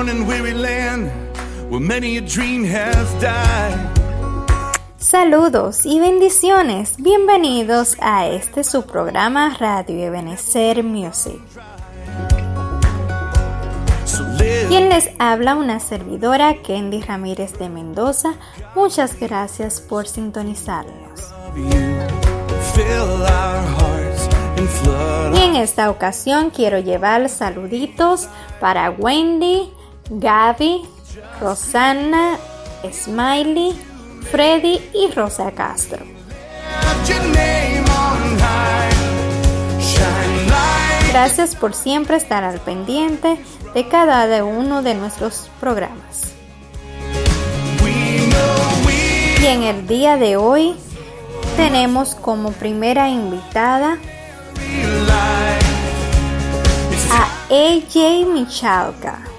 Worn 0.00 0.08
and 0.08 0.26
weary 0.26 0.54
land 0.54 1.10
where 1.68 1.80
many 1.80 2.16
a 2.16 2.20
dream 2.22 2.64
has 2.64 3.12
died. 3.20 3.76
Saludos 4.96 5.84
y 5.84 6.00
bendiciones. 6.00 6.96
Bienvenidos 6.98 7.96
a 8.00 8.26
este 8.26 8.64
su 8.64 8.86
programa 8.86 9.56
Radio 9.58 10.06
Ebenecer 10.06 10.82
Music. 10.82 11.40
Quien 14.68 14.88
les 14.88 15.10
habla 15.18 15.54
una 15.56 15.80
servidora 15.80 16.56
Candy 16.62 17.02
Ramírez 17.02 17.58
de 17.58 17.68
Mendoza. 17.68 18.34
Muchas 18.74 19.18
gracias 19.18 19.80
por 19.80 20.06
sintonizarnos. 20.06 21.34
Y 25.34 25.42
en 25.42 25.56
esta 25.56 25.90
ocasión 25.90 26.50
quiero 26.50 26.78
llevar 26.78 27.28
saluditos 27.28 28.28
para 28.60 28.90
Wendy, 28.90 29.70
Gaby, 30.10 30.82
Rosanna, 31.40 32.36
Smiley, 32.92 33.72
Freddy 34.30 34.80
y 34.92 35.10
Rosa 35.12 35.52
Castro. 35.52 36.04
Gracias 41.10 41.54
por 41.54 41.74
siempre 41.74 42.16
estar 42.16 42.44
al 42.44 42.60
pendiente 42.60 43.38
de 43.74 43.88
cada 43.88 44.44
uno 44.44 44.82
de 44.82 44.94
nuestros 44.94 45.48
programas. 45.60 46.32
Y 49.40 49.46
en 49.46 49.62
el 49.62 49.86
día 49.86 50.16
de 50.16 50.36
hoy 50.36 50.74
tenemos 51.56 52.14
como 52.14 52.52
primera 52.52 53.08
invitada 53.08 53.98
a 57.10 57.26
AJ 57.48 58.26
Michalka. 58.26 59.29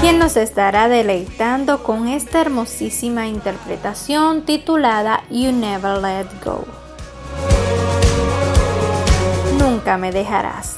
Quien 0.00 0.18
nos 0.18 0.36
estará 0.36 0.88
deleitando 0.88 1.82
con 1.84 2.08
esta 2.08 2.40
hermosísima 2.40 3.28
interpretación 3.28 4.42
titulada 4.42 5.22
You 5.30 5.52
Never 5.52 5.98
Let 5.98 6.26
Go. 6.44 6.64
Nunca 9.58 9.96
me 9.96 10.10
dejarás. 10.10 10.76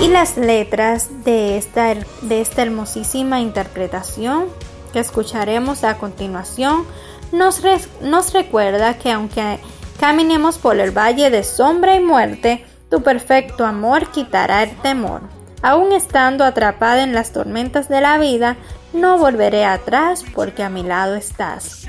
Y 0.00 0.08
las 0.08 0.36
letras 0.36 1.24
de 1.24 1.58
esta, 1.58 1.94
de 2.22 2.40
esta 2.40 2.62
hermosísima 2.62 3.40
interpretación 3.40 4.46
que 4.92 5.00
escucharemos 5.00 5.84
a 5.84 5.98
continuación 5.98 6.84
nos, 7.32 7.62
re- 7.62 7.80
nos 8.00 8.32
recuerda 8.32 8.94
que 8.98 9.12
aunque 9.12 9.58
caminemos 10.00 10.58
por 10.58 10.78
el 10.78 10.96
valle 10.96 11.30
de 11.30 11.44
sombra 11.44 11.94
y 11.94 12.00
muerte, 12.00 12.64
tu 12.90 13.02
perfecto 13.02 13.66
amor 13.66 14.10
quitará 14.10 14.62
el 14.62 14.76
temor. 14.78 15.20
Aún 15.64 15.92
estando 15.92 16.44
atrapada 16.44 17.02
en 17.02 17.14
las 17.14 17.32
tormentas 17.32 17.88
de 17.88 18.02
la 18.02 18.18
vida, 18.18 18.58
no 18.92 19.16
volveré 19.16 19.64
atrás 19.64 20.22
porque 20.34 20.62
a 20.62 20.68
mi 20.68 20.82
lado 20.82 21.14
estás. 21.14 21.88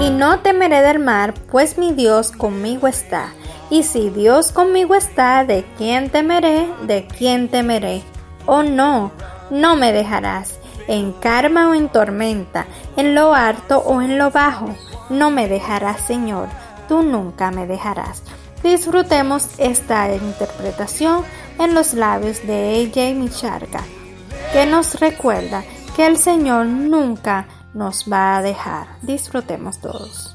Y 0.00 0.10
no 0.10 0.40
temeré 0.40 0.82
del 0.82 0.98
mar, 0.98 1.32
pues 1.50 1.78
mi 1.78 1.92
Dios 1.92 2.30
conmigo 2.30 2.88
está. 2.88 3.32
Y 3.70 3.84
si 3.84 4.10
Dios 4.10 4.52
conmigo 4.52 4.94
está, 4.94 5.46
¿de 5.46 5.64
quién 5.78 6.10
temeré? 6.10 6.68
¿De 6.82 7.06
quién 7.06 7.48
temeré? 7.48 8.02
Oh 8.44 8.62
no, 8.62 9.10
no 9.48 9.74
me 9.74 9.90
dejarás, 9.94 10.58
en 10.86 11.10
karma 11.10 11.70
o 11.70 11.74
en 11.74 11.88
tormenta, 11.88 12.66
en 12.98 13.14
lo 13.14 13.32
alto 13.32 13.78
o 13.78 14.02
en 14.02 14.18
lo 14.18 14.30
bajo. 14.30 14.76
No 15.08 15.30
me 15.30 15.48
dejarás, 15.48 16.02
Señor, 16.02 16.48
tú 16.86 17.02
nunca 17.02 17.50
me 17.50 17.66
dejarás. 17.66 18.22
Disfrutemos 18.62 19.48
esta 19.58 20.12
interpretación 20.14 21.24
en 21.58 21.74
los 21.74 21.94
labios 21.94 22.46
de 22.46 22.90
AJ 22.92 23.14
Micharga, 23.14 23.82
que 24.52 24.66
nos 24.66 25.00
recuerda 25.00 25.64
que 25.96 26.06
el 26.06 26.16
Señor 26.16 26.66
nunca 26.66 27.46
nos 27.72 28.10
va 28.10 28.36
a 28.36 28.42
dejar. 28.42 28.86
Disfrutemos 29.02 29.80
todos. 29.80 30.33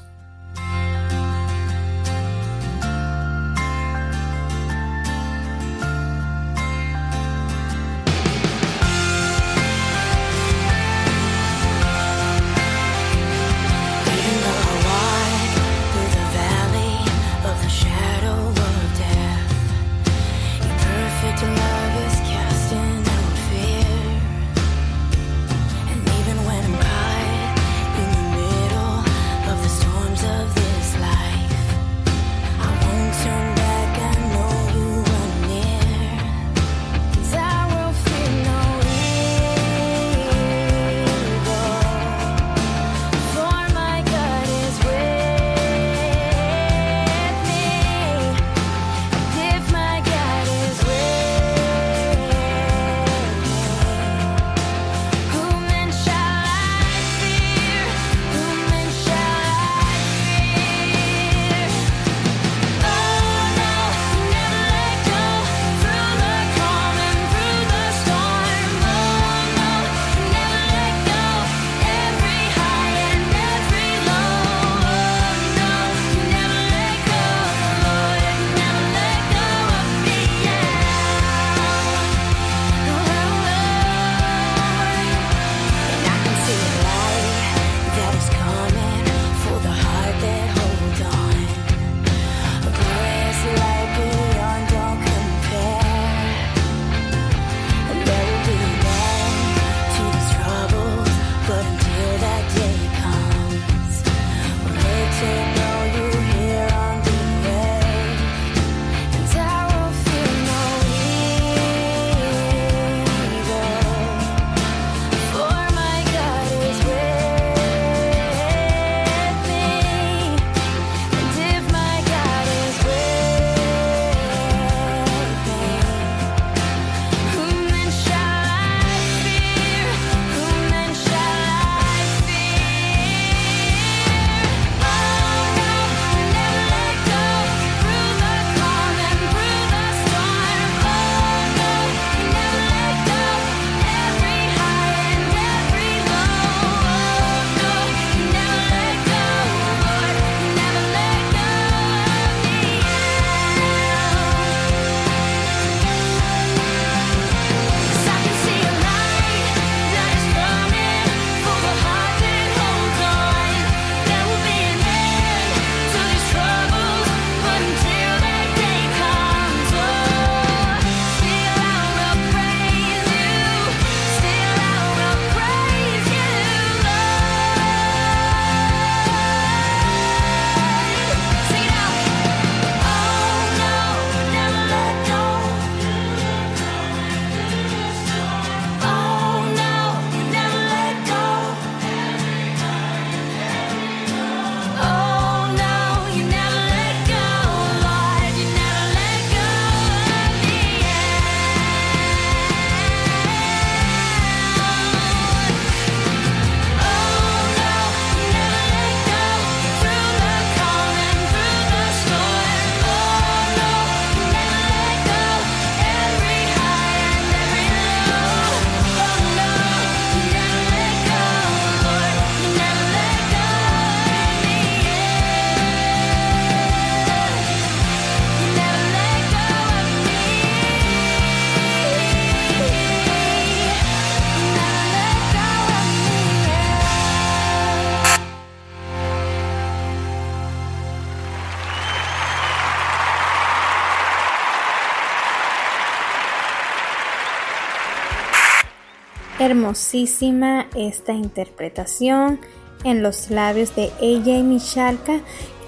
Hermosísima 249.40 250.66
esta 250.76 251.14
interpretación 251.14 252.38
en 252.84 253.02
los 253.02 253.30
labios 253.30 253.74
de 253.74 253.90
ella 253.98 254.36
y 254.36 254.42
Michalka, 254.42 255.20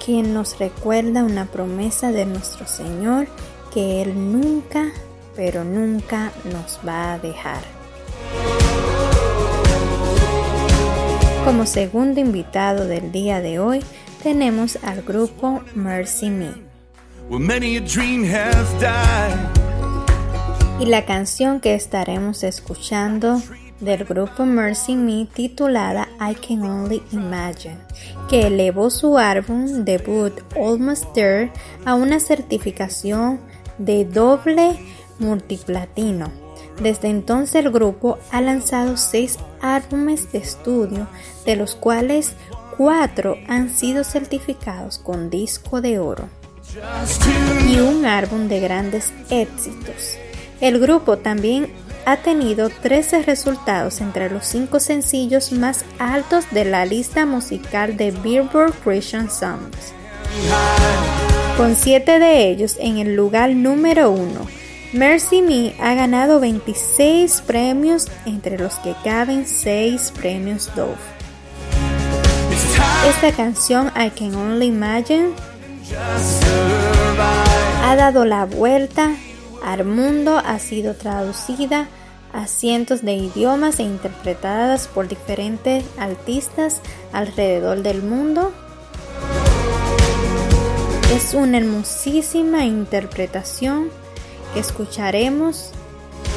quien 0.04 0.34
nos 0.34 0.58
recuerda 0.58 1.24
una 1.24 1.46
promesa 1.46 2.12
de 2.12 2.26
nuestro 2.26 2.66
Señor 2.66 3.28
que 3.72 4.02
Él 4.02 4.30
nunca, 4.30 4.92
pero 5.34 5.64
nunca 5.64 6.32
nos 6.52 6.80
va 6.86 7.14
a 7.14 7.18
dejar. 7.18 7.62
Como 11.46 11.64
segundo 11.64 12.20
invitado 12.20 12.86
del 12.86 13.10
día 13.10 13.40
de 13.40 13.58
hoy 13.58 13.80
tenemos 14.22 14.76
al 14.82 15.00
grupo 15.00 15.62
Mercy 15.74 16.28
Me. 16.28 16.52
Y 20.78 20.86
la 20.86 21.06
canción 21.06 21.60
que 21.60 21.74
estaremos 21.74 22.42
escuchando 22.42 23.40
del 23.82 24.04
grupo 24.04 24.46
Mercy 24.46 24.94
Me 24.94 25.26
titulada 25.26 26.08
I 26.20 26.34
Can 26.34 26.62
Only 26.62 27.02
Imagine, 27.10 27.78
que 28.30 28.46
elevó 28.46 28.88
su 28.90 29.18
álbum 29.18 29.84
debut 29.84 30.32
Almost 30.56 31.12
There 31.12 31.52
a 31.84 31.94
una 31.94 32.20
certificación 32.20 33.40
de 33.78 34.04
doble 34.04 34.78
multiplatino. 35.18 36.30
Desde 36.80 37.08
entonces 37.08 37.56
el 37.56 37.70
grupo 37.70 38.18
ha 38.30 38.40
lanzado 38.40 38.96
seis 38.96 39.38
álbumes 39.60 40.30
de 40.32 40.38
estudio, 40.38 41.08
de 41.44 41.56
los 41.56 41.74
cuales 41.74 42.32
cuatro 42.76 43.36
han 43.48 43.68
sido 43.68 44.04
certificados 44.04 44.98
con 44.98 45.28
disco 45.28 45.80
de 45.80 45.98
oro 45.98 46.28
y 47.68 47.78
un 47.80 48.06
álbum 48.06 48.48
de 48.48 48.60
grandes 48.60 49.12
éxitos. 49.28 50.16
El 50.60 50.78
grupo 50.78 51.18
también 51.18 51.72
ha 52.04 52.16
tenido 52.18 52.68
13 52.68 53.22
resultados 53.22 54.00
entre 54.00 54.30
los 54.30 54.46
5 54.46 54.80
sencillos 54.80 55.52
más 55.52 55.84
altos 55.98 56.44
de 56.50 56.64
la 56.64 56.84
lista 56.84 57.26
musical 57.26 57.96
de 57.96 58.10
Billboard 58.10 58.74
Christian 58.84 59.30
Songs, 59.30 59.92
con 61.56 61.76
7 61.76 62.18
de 62.18 62.48
ellos 62.48 62.76
en 62.80 62.98
el 62.98 63.14
lugar 63.14 63.50
número 63.50 64.10
1. 64.10 64.62
Mercy 64.92 65.40
Me 65.40 65.74
ha 65.80 65.94
ganado 65.94 66.38
26 66.38 67.42
premios, 67.46 68.08
entre 68.26 68.58
los 68.58 68.74
que 68.76 68.94
caben 69.02 69.46
6 69.46 70.12
premios 70.18 70.70
Dove. 70.74 70.96
Esta 73.08 73.32
canción 73.32 73.90
I 73.96 74.10
Can 74.10 74.34
Only 74.34 74.66
Imagine 74.66 75.30
ha 77.84 77.96
dado 77.96 78.24
la 78.24 78.44
vuelta 78.44 79.12
al 79.64 79.84
mundo, 79.84 80.38
ha 80.38 80.58
sido 80.58 80.94
traducida 80.94 81.88
a 82.32 82.46
cientos 82.46 83.02
de 83.02 83.14
idiomas 83.14 83.78
e 83.78 83.82
interpretadas 83.82 84.88
por 84.88 85.08
diferentes 85.08 85.84
artistas 85.98 86.80
alrededor 87.12 87.82
del 87.82 88.02
mundo. 88.02 88.52
Es 91.14 91.34
una 91.34 91.58
hermosísima 91.58 92.64
interpretación 92.64 93.90
que 94.54 94.60
escucharemos 94.60 95.72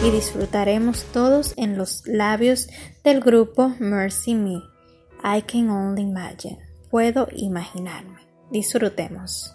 y 0.04 0.12
disfrutaremos 0.12 1.06
todos 1.14 1.54
en 1.56 1.78
los 1.78 2.06
labios 2.06 2.68
del 3.04 3.22
grupo 3.22 3.74
Mercy 3.80 4.36
Me. 4.36 4.62
I 5.24 5.42
can 5.42 5.70
only 5.70 6.04
imagine. 6.04 6.60
Puedo 6.92 7.28
imaginarme. 7.32 8.20
Disfrutemos. 8.52 9.55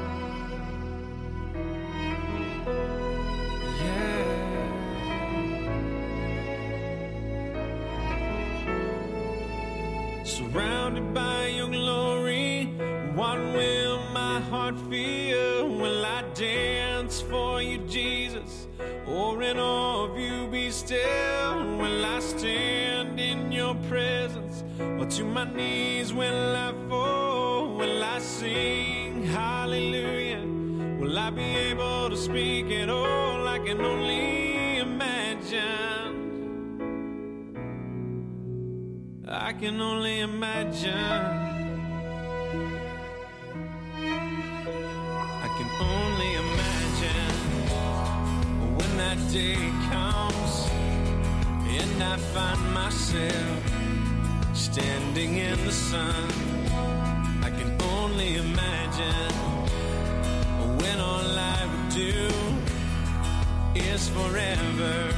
Of 19.57 20.17
you 20.17 20.47
be 20.47 20.71
still? 20.71 21.77
Will 21.77 22.05
I 22.05 22.19
stand 22.19 23.19
in 23.19 23.51
your 23.51 23.75
presence? 23.89 24.63
Or 24.79 25.05
to 25.05 25.23
my 25.25 25.43
knees 25.43 26.13
will 26.13 26.55
I 26.55 26.73
fall? 26.87 27.75
Will 27.75 28.01
I 28.01 28.19
sing 28.19 29.23
hallelujah? 29.23 30.45
Will 30.99 31.19
I 31.19 31.29
be 31.31 31.43
able 31.43 32.09
to 32.09 32.15
speak 32.15 32.71
at 32.71 32.89
all? 32.89 33.45
I 33.45 33.59
can 33.59 33.81
only 33.81 34.77
imagine. 34.77 36.11
I 39.27 39.51
can 39.51 39.81
only 39.81 40.21
imagine. 40.21 41.50
Day 49.31 49.55
comes 49.89 50.69
and 51.79 52.03
I 52.03 52.17
find 52.17 52.73
myself 52.73 53.63
standing 54.53 55.37
in 55.37 55.57
the 55.65 55.71
sun. 55.71 56.27
I 57.41 57.49
can 57.49 57.81
only 57.93 58.35
imagine 58.35 59.33
when 60.79 60.99
all 60.99 61.39
I 61.55 61.65
would 61.71 61.89
do 61.95 62.27
is 63.73 64.09
forever, 64.09 65.13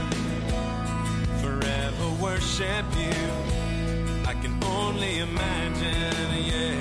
forever 1.41 2.07
worship 2.21 2.85
you. 2.95 3.23
I 4.27 4.35
can 4.35 4.63
only 4.63 5.19
imagine, 5.19 6.27
yeah. 6.51 6.77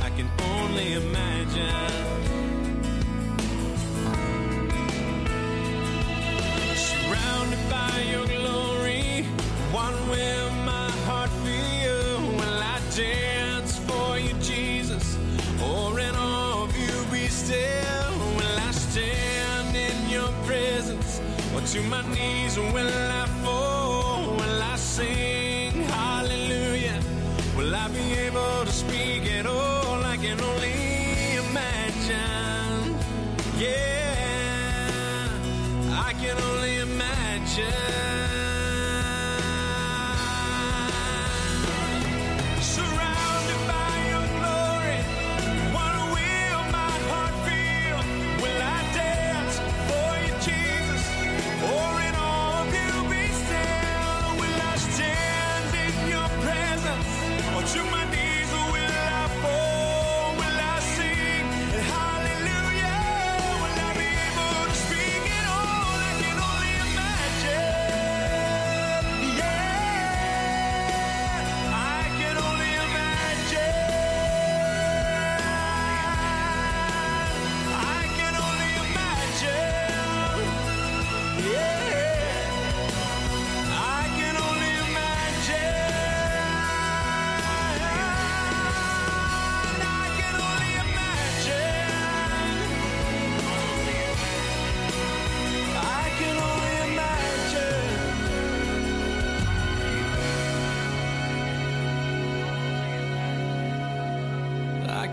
I 0.00 0.10
can 0.10 0.30
only 0.54 0.92
imagine. 0.92 2.19
To 21.72 21.80
my 21.82 22.02
knees 22.12 22.58
will 22.58 23.09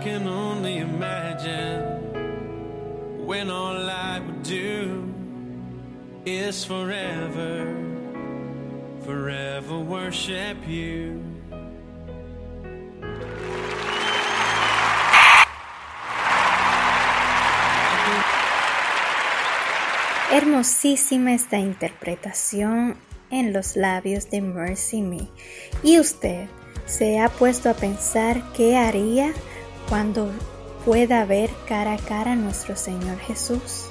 can 0.02 0.26
only 0.26 0.78
imagine 0.78 1.82
when 3.26 3.50
all 3.50 3.90
I 3.90 4.20
would 4.20 4.42
do 4.42 5.12
is 6.24 6.64
forever, 6.64 7.66
forever 9.04 9.78
worship 9.78 10.56
you. 10.66 11.20
Hermosísima 20.30 21.32
esta 21.32 21.58
interpretación 21.58 22.96
en 23.30 23.52
los 23.52 23.76
labios 23.76 24.30
de 24.30 24.42
Mercy 24.42 25.02
Me. 25.02 25.28
¿Y 25.82 25.98
usted 25.98 26.48
se 26.86 27.18
ha 27.18 27.28
puesto 27.28 27.70
a 27.70 27.74
pensar 27.74 28.42
qué 28.52 28.76
haría 28.76 29.32
cuando 29.88 30.30
pueda 30.84 31.24
ver 31.24 31.50
cara 31.66 31.94
a 31.94 31.98
cara 31.98 32.32
a 32.32 32.36
nuestro 32.36 32.76
Señor 32.76 33.18
Jesús? 33.18 33.86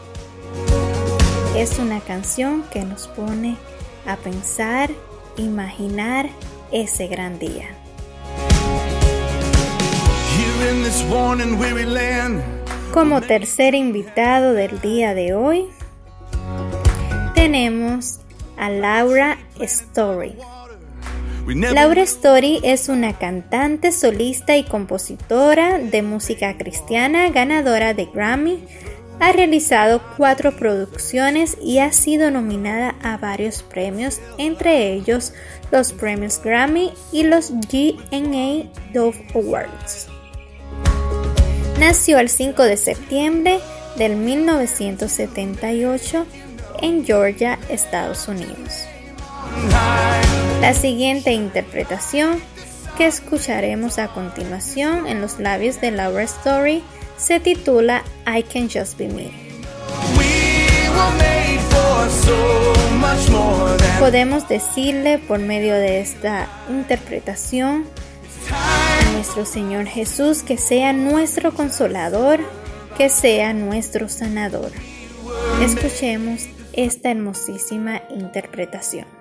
Es 1.55 1.79
una 1.79 1.99
canción 2.01 2.63
que 2.71 2.83
nos 2.83 3.07
pone 3.07 3.57
a 4.05 4.15
pensar, 4.17 4.89
imaginar 5.37 6.29
ese 6.71 7.07
gran 7.07 7.39
día. 7.39 7.69
Como 12.93 13.21
tercer 13.21 13.75
invitado 13.75 14.53
del 14.53 14.79
día 14.81 15.13
de 15.13 15.33
hoy, 15.33 15.67
tenemos 17.33 18.19
a 18.57 18.69
Laura 18.69 19.37
Story. 19.59 20.35
Laura 21.55 22.01
Story 22.01 22.59
es 22.63 22.89
una 22.89 23.17
cantante, 23.17 23.93
solista 23.93 24.57
y 24.57 24.65
compositora 24.65 25.79
de 25.79 26.01
música 26.01 26.57
cristiana, 26.57 27.29
ganadora 27.29 27.93
de 27.93 28.03
Grammy. 28.05 28.61
Ha 29.21 29.31
realizado 29.31 30.01
cuatro 30.17 30.57
producciones 30.57 31.57
y 31.63 31.79
ha 31.79 31.93
sido 31.93 32.31
nominada 32.31 32.95
a 33.01 33.15
varios 33.17 33.63
premios, 33.63 34.19
entre 34.37 34.91
ellos 34.91 35.31
los 35.71 35.93
premios 35.93 36.41
Grammy 36.43 36.91
y 37.13 37.23
los 37.23 37.51
GNA 37.51 38.69
Dove 38.93 39.25
Awards. 39.33 40.07
Nació 41.79 42.19
el 42.19 42.27
5 42.27 42.61
de 42.63 42.75
septiembre 42.75 43.59
del 43.97 44.17
1978 44.17 46.25
en 46.81 47.05
Georgia, 47.05 47.57
Estados 47.69 48.27
Unidos. 48.27 48.85
La 50.61 50.73
siguiente 50.73 51.31
interpretación 51.33 52.41
que 52.97 53.05
escucharemos 53.05 53.99
a 53.99 54.07
continuación 54.07 55.07
en 55.07 55.21
los 55.21 55.39
labios 55.39 55.79
de 55.79 55.91
Laura 55.91 56.23
Story 56.23 56.83
se 57.17 57.39
titula 57.39 58.03
I 58.25 58.41
Can 58.43 58.67
Just 58.69 58.97
Be 58.97 59.07
Me. 59.07 59.31
Podemos 63.99 64.47
decirle 64.49 65.19
por 65.19 65.39
medio 65.39 65.75
de 65.75 66.01
esta 66.01 66.47
interpretación 66.69 67.85
a 68.51 69.11
nuestro 69.11 69.45
Señor 69.45 69.85
Jesús 69.85 70.41
que 70.41 70.57
sea 70.57 70.91
nuestro 70.91 71.53
consolador, 71.53 72.39
que 72.97 73.09
sea 73.09 73.53
nuestro 73.53 74.09
sanador. 74.09 74.71
Escuchemos 75.61 76.47
esta 76.73 77.11
hermosísima 77.11 78.01
interpretación. 78.09 79.16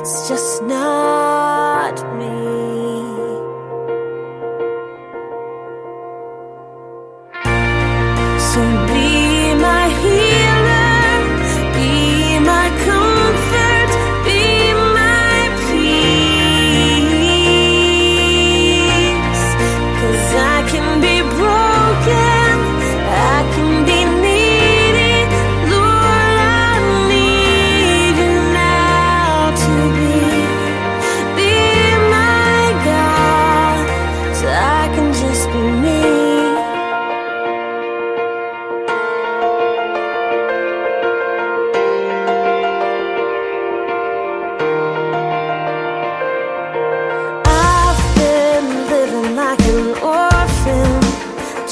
It's 0.00 0.28
just 0.28 0.62
not 0.62 1.96
me. 2.16 2.57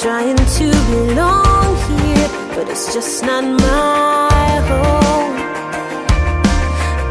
Trying 0.06 0.36
to 0.36 0.70
belong 0.92 1.74
here, 1.88 2.28
but 2.54 2.68
it's 2.68 2.94
just 2.94 3.24
not 3.24 3.42
my 3.42 4.50
home. 4.70 5.34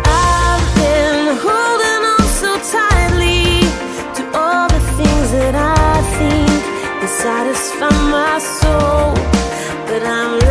I've 0.06 0.68
been 0.80 1.36
holding 1.46 2.02
on 2.16 2.26
so 2.42 2.52
tightly 2.78 3.68
to 4.18 4.24
all 4.40 4.70
the 4.70 4.80
things 4.96 5.28
that 5.38 5.56
I 5.56 5.96
think 6.18 6.62
that 7.02 7.12
satisfy 7.26 7.92
my 8.16 8.40
soul, 8.60 9.14
but 9.90 10.02
I'm 10.02 10.45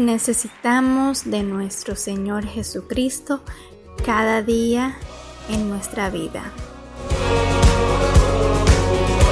necesitamos 0.00 1.30
de 1.30 1.42
nuestro 1.42 1.94
Señor 1.96 2.44
Jesucristo 2.44 3.40
cada 4.04 4.42
día 4.42 4.96
en 5.48 5.68
nuestra 5.68 6.10
vida. 6.10 6.52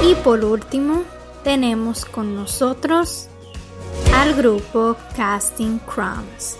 Y 0.03 0.15
por 0.15 0.45
último, 0.45 1.03
tenemos 1.43 2.05
con 2.05 2.35
nosotros 2.35 3.27
al 4.13 4.33
grupo 4.35 4.95
Casting 5.15 5.79
Crowns. 5.79 6.57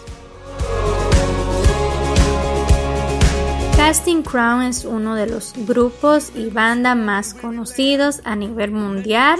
Casting 3.75 4.21
Crown 4.23 4.63
es 4.63 4.85
uno 4.85 5.15
de 5.15 5.27
los 5.27 5.53
grupos 5.65 6.31
y 6.35 6.49
bandas 6.49 6.97
más 6.97 7.33
conocidos 7.33 8.21
a 8.25 8.35
nivel 8.35 8.71
mundial 8.71 9.39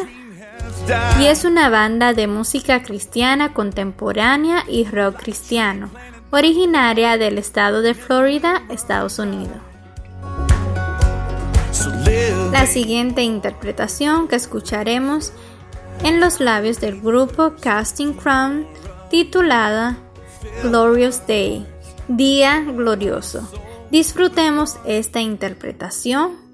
y 1.20 1.26
es 1.26 1.46
una 1.46 1.70
banda 1.70 2.14
de 2.14 2.28
música 2.28 2.82
cristiana 2.82 3.54
contemporánea 3.54 4.64
y 4.68 4.86
rock 4.86 5.22
cristiano, 5.22 5.90
originaria 6.32 7.18
del 7.18 7.38
estado 7.38 7.82
de 7.82 7.94
Florida, 7.94 8.64
Estados 8.70 9.20
Unidos. 9.20 9.58
La 12.52 12.66
siguiente 12.66 13.22
interpretación 13.22 14.28
que 14.28 14.36
escucharemos 14.36 15.32
en 16.04 16.20
los 16.20 16.40
labios 16.40 16.80
del 16.80 17.00
grupo 17.02 17.54
Casting 17.62 18.14
Crown 18.14 18.66
titulada 19.10 19.98
Glorious 20.64 21.26
Day, 21.28 21.66
Día 22.08 22.62
Glorioso. 22.62 23.48
Disfrutemos 23.92 24.78
esta 24.86 25.20
interpretación. 25.20 26.49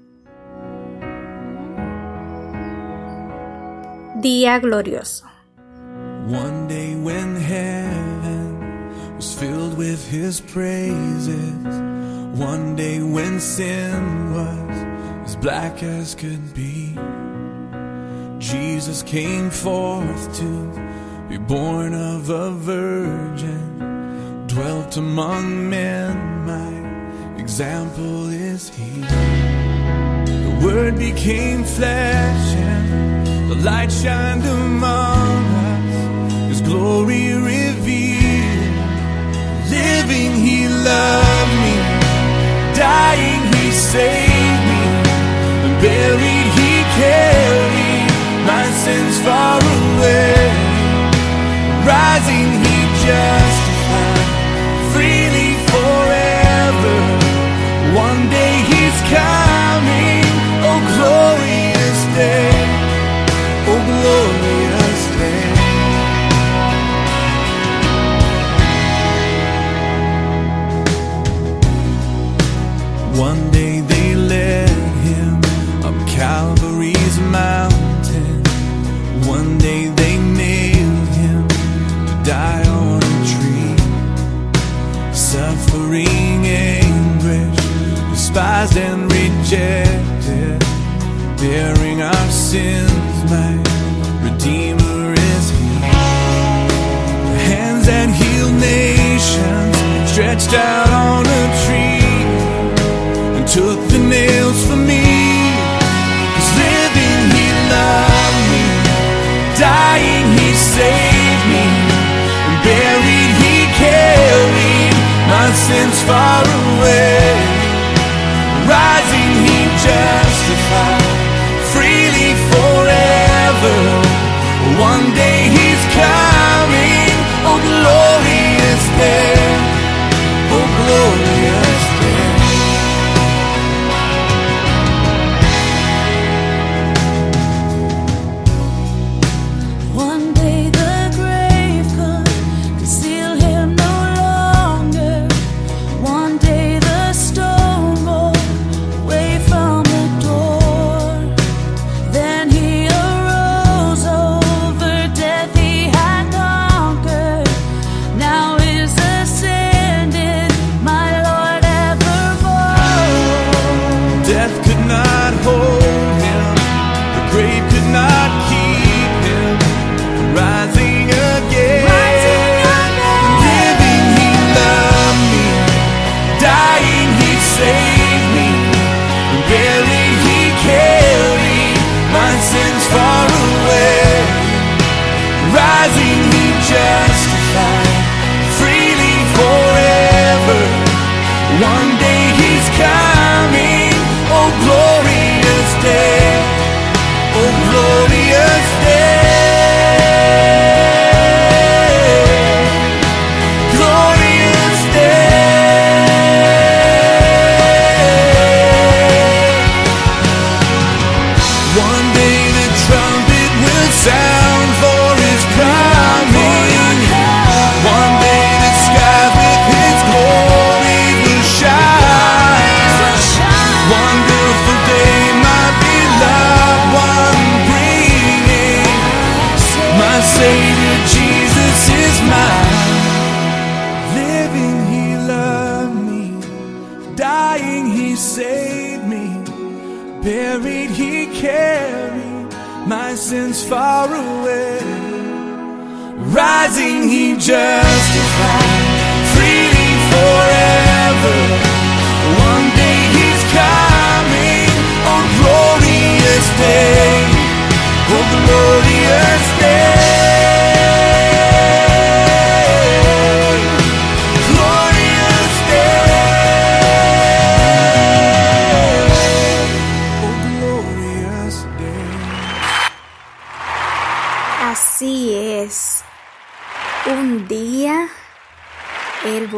Día 4.26 4.58
Glorioso. 4.60 5.24
One 6.26 6.66
day 6.66 6.96
when 6.96 7.36
heaven 7.36 9.14
was 9.14 9.32
filled 9.32 9.78
with 9.78 10.04
his 10.10 10.40
praises, 10.40 11.74
one 12.36 12.74
day 12.74 13.00
when 13.00 13.38
sin 13.38 14.34
was 14.34 14.76
as 15.26 15.36
black 15.36 15.80
as 15.84 16.16
could 16.16 16.44
be, 16.54 16.98
Jesus 18.40 19.04
came 19.04 19.48
forth 19.48 20.24
to 20.40 20.50
be 21.28 21.38
born 21.38 21.94
of 21.94 22.28
a 22.28 22.50
virgin, 22.50 23.64
dwelt 24.48 24.96
among 24.96 25.70
men, 25.70 26.14
my 26.52 27.40
example 27.40 28.28
is 28.30 28.70
he. 28.70 28.90
The 30.46 30.58
Word 30.64 30.98
became 30.98 31.62
flesh 31.62 32.65
light 33.64 33.90
shined 33.90 34.44
among 34.44 35.44
us. 35.68 36.48
His 36.48 36.60
glory 36.60 37.34
revealed. 37.34 38.74
Living, 39.70 40.32
He 40.46 40.68
loved 40.68 41.54
me. 41.64 41.76
Dying, 42.74 43.42
He 43.54 43.70
saved 43.70 44.64
me. 44.70 44.82
Buried, 45.80 46.48
He 46.58 46.72
carried 47.00 48.10
my 48.50 48.64
sins 48.82 49.18
far 49.26 49.58
away. 49.60 50.36
Rising, 51.84 52.50
He 52.64 52.76
justified 53.04 53.45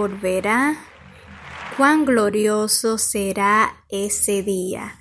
volverá. 0.09 0.77
Cuán 1.77 2.05
glorioso 2.05 2.99
será 2.99 3.85
ese 3.89 4.43
día. 4.43 4.99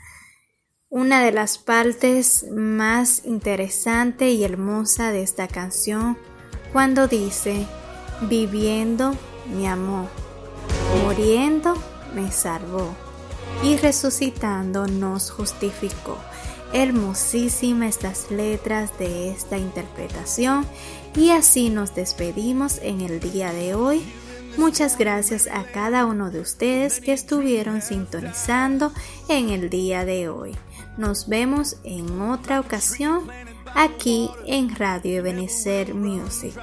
Una 0.89 1.21
de 1.21 1.31
las 1.31 1.57
partes 1.57 2.45
más 2.51 3.25
interesante 3.25 4.31
y 4.31 4.43
hermosa 4.43 5.11
de 5.11 5.23
esta 5.23 5.47
canción 5.47 6.17
cuando 6.71 7.07
dice, 7.07 7.65
viviendo 8.21 9.15
me 9.53 9.67
amó, 9.67 10.07
muriendo 11.03 11.75
me 12.13 12.31
salvó 12.31 12.95
y 13.63 13.75
resucitando 13.77 14.87
nos 14.87 15.31
justificó. 15.31 16.17
Hermosísimas 16.73 17.95
estas 17.95 18.29
letras 18.29 18.97
de 18.99 19.31
esta 19.31 19.57
interpretación 19.57 20.65
y 21.15 21.31
así 21.31 21.69
nos 21.69 21.95
despedimos 21.95 22.79
en 22.81 23.01
el 23.01 23.19
día 23.19 23.51
de 23.51 23.73
hoy. 23.73 24.03
Muchas 24.57 24.97
gracias 24.97 25.47
a 25.47 25.63
cada 25.63 26.05
uno 26.05 26.31
de 26.31 26.39
ustedes 26.39 26.99
que 26.99 27.13
estuvieron 27.13 27.81
sintonizando 27.81 28.91
en 29.29 29.49
el 29.49 29.69
día 29.69 30.03
de 30.03 30.29
hoy. 30.29 30.55
Nos 30.97 31.29
vemos 31.29 31.77
en 31.83 32.21
otra 32.21 32.59
ocasión 32.59 33.27
aquí 33.75 34.31
en 34.47 34.75
Radio 34.75 35.19
Ebenezer 35.19 35.93
Music. 35.93 36.53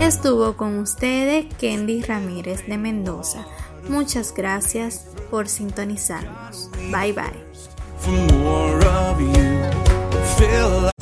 Estuvo 0.00 0.56
con 0.56 0.78
ustedes 0.78 1.46
Kendy 1.56 2.02
Ramírez 2.02 2.66
de 2.66 2.78
Mendoza. 2.78 3.46
Muchas 3.88 4.32
gracias 4.32 5.06
por 5.30 5.46
sintonizarnos. 5.48 6.70
Bye 6.90 7.12
bye. 7.12 7.50